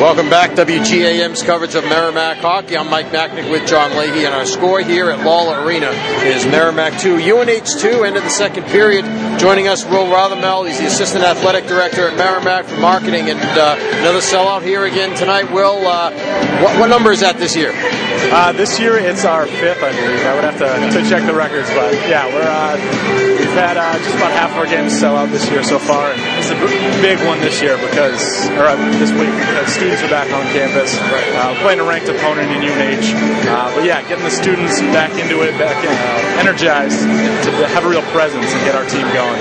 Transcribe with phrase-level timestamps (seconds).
[0.00, 2.76] Welcome back, WGAM's coverage of Merrimack hockey.
[2.76, 5.88] I'm Mike Macknick with John Leahy, and our score here at Lawler Arena
[6.20, 9.06] is Merrimack 2, UNH 2, end of the second period.
[9.40, 10.68] Joining us, Will Rothermel.
[10.68, 15.16] He's the assistant athletic director at Merrimack for marketing, and uh, another sellout here again
[15.16, 15.50] tonight.
[15.50, 16.10] Will, uh,
[16.62, 17.72] what, what, number is that this year?
[17.74, 20.20] Uh, this year it's our fifth, I believe.
[20.26, 22.76] I would have to, to check the records, but yeah, we're uh,
[23.38, 26.12] we've had uh, just about half of our games sell out this year so far,
[26.12, 26.58] and it's a
[27.00, 30.98] big one this year because, or uh, this week because students are back on campus,
[30.98, 33.06] uh, playing a ranked opponent in UNH.
[33.46, 37.84] Uh, but yeah, getting the students back into it, back in, uh, energized to have
[37.84, 39.38] a real presence and get our team going.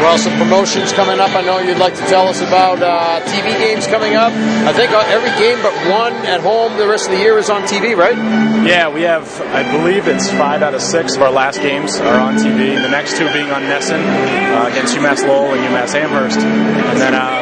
[0.00, 1.36] Well, some promotions coming up.
[1.36, 4.32] I know you'd like to tell us about uh, TV games coming up.
[4.32, 7.50] I think uh, every game but one at home the rest of the year is
[7.50, 8.16] on TV, right?
[8.64, 12.18] Yeah, we have, I believe it's five out of six of our last games are
[12.18, 12.80] on TV.
[12.80, 16.38] The next two being on NESN uh, against UMass Lowell and UMass Amherst.
[16.38, 17.39] And then played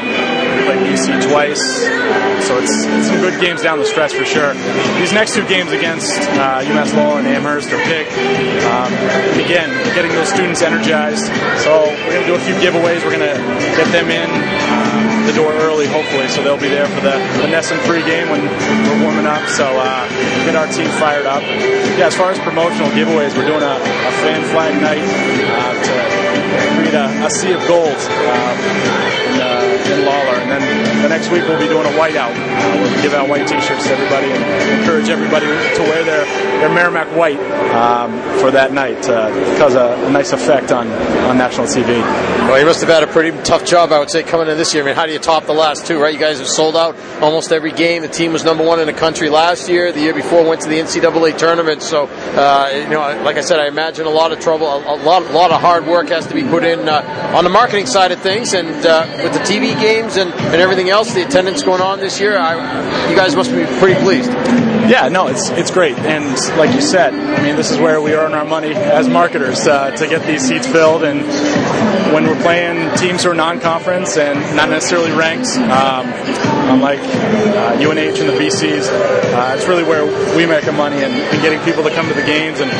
[0.98, 1.62] BC twice,
[2.46, 4.54] so it's, it's, some good games down the stretch for sure.
[4.98, 8.06] These next two games against uh, UMass Lowell and Amherst are big.
[8.66, 8.90] Um,
[9.38, 11.26] again, getting those students energized.
[11.62, 13.04] So we're going to do a few giveaways.
[13.06, 13.38] We're going to
[13.78, 17.46] get them in uh, the door early, hopefully, so they'll be there for the, the
[17.46, 19.46] NESN free game when we're warming up.
[19.48, 20.08] So uh,
[20.46, 21.42] get our team fired up.
[21.94, 26.28] Yeah, as far as promotional giveaways, we're doing a, a fan flag night uh, to
[26.74, 27.94] create a, a, sea of gold.
[27.94, 28.56] Um,
[31.08, 32.32] next week we'll be doing a whiteout.
[32.32, 36.24] Uh, we'll give out white T-shirts to everybody and encourage everybody to wear their,
[36.60, 37.38] their Merrimack white
[37.72, 39.28] um, for that night uh,
[39.58, 40.88] cause a, nice effect on,
[41.28, 42.00] on national TV.
[42.48, 44.72] Well, you must have had a pretty tough job, I would say, coming in this
[44.72, 44.82] year.
[44.82, 46.12] I mean, how do you top the last two, right?
[46.12, 48.02] You guys have sold out almost every game.
[48.02, 49.92] The team was number one in the country last year.
[49.92, 51.82] The year before went to the NCAA tournament.
[51.82, 54.96] So, uh, you know, like I said, I imagine a lot of trouble, a, a
[54.96, 57.86] lot, a lot of hard work has to be put in uh, on the marketing
[57.86, 61.62] side of things, and uh, with the TV games and, and everything else, the attendance
[61.62, 64.30] going on this year, I, you guys must be pretty pleased.
[64.30, 66.24] Yeah, no, it's it's great, and
[66.58, 69.90] like you said, I mean, this is where we earn our money as marketers uh,
[69.92, 71.20] to get these seats filled, and
[72.12, 76.06] when we're playing teams who are non-conference and not necessarily ranked, um,
[76.72, 80.04] unlike uh, UNH and the BCs, uh, it's really where
[80.36, 82.70] we make our money and, and, getting people to come to the games and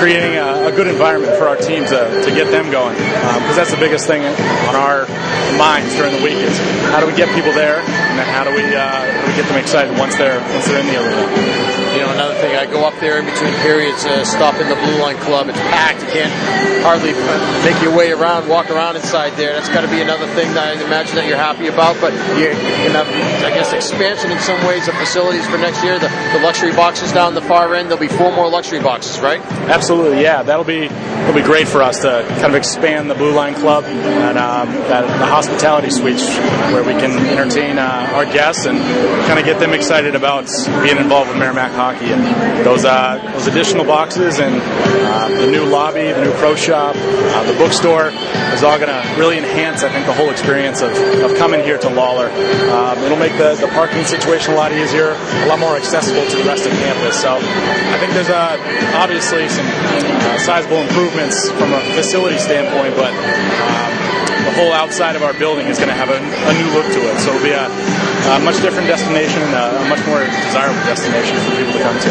[0.00, 3.56] creating a, a good environment for our team to, to get them going, because um,
[3.56, 5.06] that's the biggest thing on our
[5.58, 6.56] minds during the week is
[6.90, 9.36] how do we get people there, and then how do we, uh, how do we
[9.36, 11.65] get them excited once they're once they're in the arena.
[11.96, 14.76] You know, another thing, I go up there in between periods, uh, stop in the
[14.76, 15.48] Blue Line Club.
[15.48, 16.02] It's packed.
[16.02, 16.32] You can't
[16.84, 17.16] hardly
[17.64, 19.54] make your way around, walk around inside there.
[19.54, 21.96] That's got to be another thing that I imagine that you're happy about.
[21.98, 22.52] But you,
[22.92, 25.98] know, I guess expansion in some ways of facilities for next year.
[25.98, 27.88] The, the luxury boxes down the far end.
[27.88, 29.40] There'll be four more luxury boxes, right?
[29.72, 30.42] Absolutely, yeah.
[30.42, 33.84] That'll be it'll be great for us to kind of expand the Blue Line Club
[33.84, 36.28] and um, that, the hospitality suites
[36.76, 38.78] where we can entertain uh, our guests and
[39.26, 40.46] kind of get them excited about
[40.82, 42.10] being involved with Merrimack Hockey hockey.
[42.10, 46.96] And those uh, those additional boxes and uh, the new lobby, the new pro shop,
[46.98, 48.10] uh, the bookstore
[48.54, 50.90] is all going to really enhance, I think, the whole experience of,
[51.22, 52.26] of coming here to Lawler.
[52.74, 56.36] Um, it'll make the, the parking situation a lot easier, a lot more accessible to
[56.36, 57.22] the rest of campus.
[57.22, 58.58] So I think there's uh,
[58.98, 63.90] obviously some uh, sizable improvements from a facility standpoint, but um,
[64.42, 67.00] the whole outside of our building is going to have a, a new look to
[67.06, 67.14] it.
[67.22, 67.68] So it'll be a
[68.26, 71.94] a much different destination and a, a, much more desirable destination for people to come
[71.94, 72.10] to.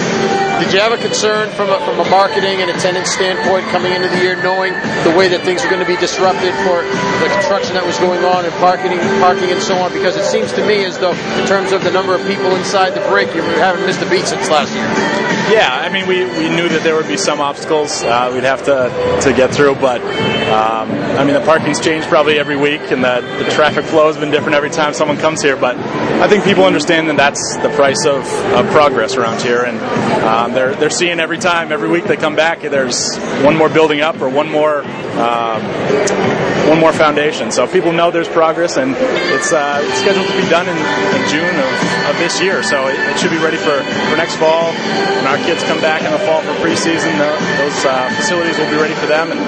[0.63, 4.07] Did you have a concern from a, from a marketing and attendance standpoint coming into
[4.07, 4.71] the year, knowing
[5.03, 6.87] the way that things were going to be disrupted for
[7.19, 9.91] the construction that was going on and parking, parking and so on?
[9.91, 12.95] Because it seems to me as though, in terms of the number of people inside
[12.95, 14.87] the break, you haven't missed a beat since last year.
[15.51, 18.65] Yeah, I mean, we, we knew that there would be some obstacles uh, we'd have
[18.65, 18.89] to,
[19.21, 20.89] to get through, but um,
[21.19, 24.31] I mean, the parking's changed probably every week, and the, the traffic flow has been
[24.31, 25.75] different every time someone comes here, but
[26.21, 29.77] I think people understand that that's the price of, of progress around here, and
[30.23, 34.01] um, they're they're seeing every time, every week they come back, there's one more building
[34.01, 34.83] up or one more
[35.17, 35.63] um,
[36.67, 37.51] one more foundation.
[37.51, 38.95] So people know there's progress, and
[39.31, 41.71] it's, uh, scheduled to be done in, in June of,
[42.09, 42.63] of, this year.
[42.63, 44.73] So it, it, should be ready for, for next fall.
[44.73, 47.31] When our kids come back in the fall for preseason, the,
[47.61, 49.39] those uh, facilities will be ready for them, and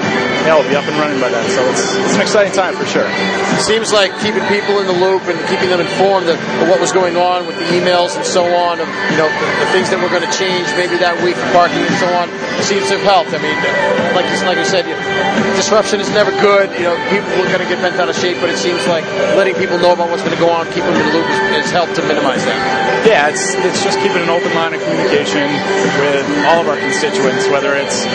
[0.46, 1.44] yeah, we'll be up and running by then.
[1.50, 3.08] So it's, it's an exciting time for sure.
[3.08, 6.80] It seems like keeping people in the loop and keeping them informed of, of what
[6.80, 9.90] was going on with the emails and so on, of you know the, the things
[9.90, 12.30] that were going to change maybe that week, parking and so on,
[12.62, 13.30] seems to have helped.
[13.34, 13.58] I mean,
[14.14, 14.86] like you, like you said,
[15.58, 16.70] disruption is never good.
[16.78, 19.04] You know, people are going to get bent out of shape, but it seems like
[19.34, 21.26] letting people know about what's going to go on, keep them in the loop,
[21.58, 22.58] has helped to minimize that.
[23.06, 25.48] Yeah, it's it's just keeping an open line of communication
[25.98, 28.06] with all of our constituents, whether it's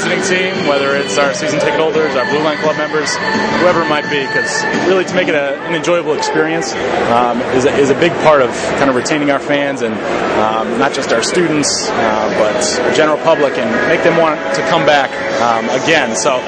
[0.00, 3.12] visiting team, whether it's our season ticket holders, our Blue Line Club members,
[3.60, 6.72] whoever it might be, because really to make it a, an enjoyable experience
[7.12, 8.48] um, is, a, is a big part of
[8.80, 9.92] kind of retaining our fans and
[10.40, 14.62] um, not just our students, uh, but the general public, and make them want to
[14.72, 15.10] come back
[15.42, 16.16] um, again.
[16.16, 16.40] So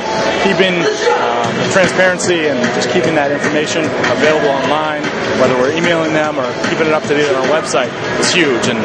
[0.47, 0.81] keeping
[1.21, 5.03] um, transparency and just keeping that information available online,
[5.43, 7.91] whether we're emailing them or keeping it up to date on our website,
[8.21, 8.69] is huge.
[8.71, 8.79] And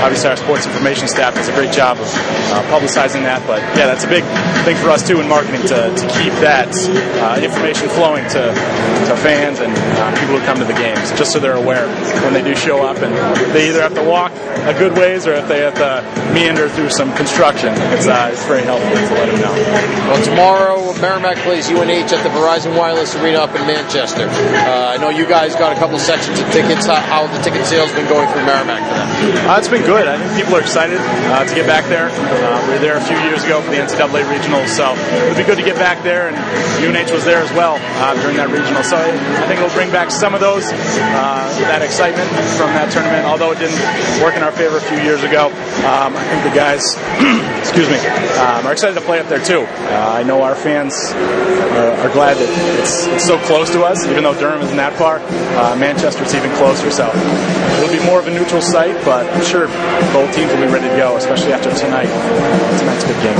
[0.00, 2.06] obviously, our sports information staff does a great job of
[2.54, 3.42] uh, publicizing that.
[3.50, 6.70] But yeah, that's a big thing for us too in marketing to, to keep that
[7.24, 8.52] uh, information flowing to,
[9.08, 11.88] to fans and uh, people who come to the games, just so they're aware
[12.22, 13.12] when they do show up and
[13.54, 14.32] they either have to walk
[14.68, 17.72] a good ways or if they have to meander through some construction.
[17.96, 19.54] It's, uh, it's very helpful to let them know.
[20.12, 24.28] Well, tomorrow Merrimack plays UNH at the Verizon Wireless Arena up in Manchester.
[24.28, 26.86] Uh, I know you guys got a couple sections of tickets.
[26.86, 29.08] How, how the ticket sales been going through Merrimack for that?
[29.48, 30.06] Uh, it's been good.
[30.06, 32.08] I think people are excited uh, to get back there.
[32.10, 35.36] Uh, we were there a few years ago for the NCAA regionals, so it would
[35.36, 36.28] be good to get back there.
[36.28, 36.36] And
[36.84, 40.10] UNH was there as well uh, during that regional, so I think it'll bring back
[40.10, 43.26] some of those uh, that excitement from that tournament.
[43.26, 43.78] Although it didn't
[44.22, 45.48] work in our favor a few years ago,
[45.86, 46.96] um, I think the guys,
[47.62, 47.98] excuse me,
[48.40, 49.62] um, are excited to play up there too.
[49.64, 52.50] Uh, I know our fans are, are glad that
[52.80, 55.18] it's, it's, so close to us, even though Durham isn't that far.
[55.56, 57.08] Uh, Manchester's even closer, so
[57.78, 59.66] it'll be more of a neutral site, but I'm sure
[60.12, 62.10] both teams will be ready to go, especially after tonight.
[62.78, 63.38] Tonight's a good game.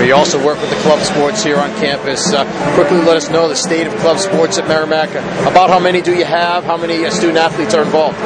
[0.00, 2.32] We also work with the club sports here on campus.
[2.32, 2.44] Uh,
[2.74, 5.10] quickly let us know the state of club sports at Merrimack.
[5.46, 6.64] About how many do you have?
[6.64, 8.18] How many uh, student athletes are involved?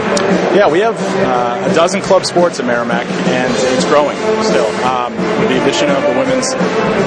[0.52, 4.66] Yeah, we have uh, a dozen club sports at Merrimack, and it's growing still.
[4.84, 6.52] Um, with the addition of the women's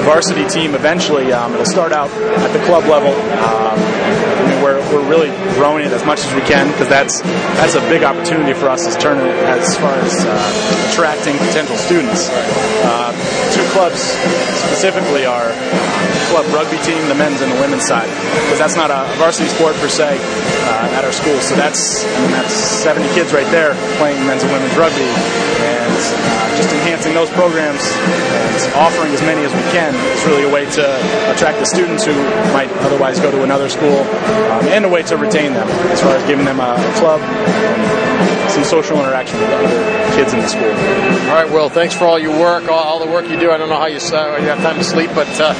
[0.08, 3.12] varsity team, eventually um, it'll start out at the club level.
[3.44, 7.20] Um, I mean, we're, we're really growing it as much as we can because that's
[7.60, 12.28] that's a big opportunity for us as turn as far as uh, attracting potential students.
[12.30, 13.12] Uh,
[13.54, 14.02] two clubs
[14.66, 15.54] specifically are
[16.34, 18.10] club rugby team, the men's and the women's side,
[18.42, 21.38] because that's not a varsity sport per se uh, at our school.
[21.38, 25.94] So that's I mean, that's 70 kids right there playing men's and women's rugby, and
[25.94, 30.52] uh, just enhancing those programs and offering as many as we can is really a
[30.52, 30.84] way to
[31.30, 32.14] attract the students who
[32.50, 34.02] might otherwise go to another school,
[34.50, 38.33] um, and a way to retain them as far as giving them a, club and
[38.54, 40.70] some social interaction with other kids in the school.
[41.28, 41.68] All right, Will.
[41.68, 43.50] Thanks for all your work, all, all the work you do.
[43.50, 45.54] I don't know how you, uh, you have time to sleep, but uh,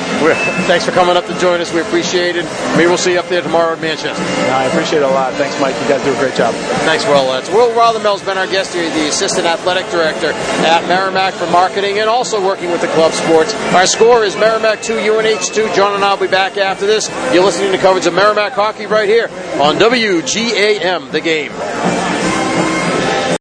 [0.70, 1.72] thanks for coming up to join us.
[1.72, 2.44] We appreciate it.
[2.76, 4.22] Maybe we'll see you up there tomorrow at Manchester.
[4.22, 5.32] No, I appreciate it a lot.
[5.34, 5.74] Thanks, Mike.
[5.82, 6.54] You guys do a great job.
[6.86, 7.30] Thanks, Will.
[7.30, 10.30] Uh, it's Will Rothermell's been our guest here, the Assistant Athletic Director
[10.62, 13.54] at Merrimack for marketing and also working with the club sports.
[13.74, 15.74] Our score is Merrimack 2, UNH 2.
[15.74, 17.08] John and I will be back after this.
[17.34, 19.28] You're listening to coverage of Merrimack hockey right here
[19.60, 21.52] on WGAM, the game.